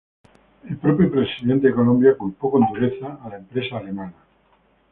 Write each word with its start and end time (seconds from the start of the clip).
El 0.67 0.77
propio 0.77 1.11
presidente 1.11 1.67
de 1.67 1.75
Colombia 1.75 2.17
culpó 2.17 2.49
con 2.49 2.65
dureza 2.73 3.19
a 3.23 3.29
la 3.29 3.37
empresa 3.37 3.77
alemana. 3.77 4.15